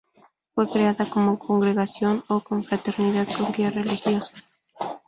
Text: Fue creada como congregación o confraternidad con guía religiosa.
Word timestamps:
Fue 0.55 0.67
creada 0.67 1.07
como 1.07 1.37
congregación 1.37 2.23
o 2.27 2.39
confraternidad 2.39 3.27
con 3.37 3.51
guía 3.51 3.69
religiosa. 3.69 4.33